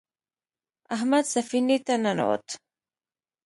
[0.95, 2.47] احمد سفینې ته ننوت.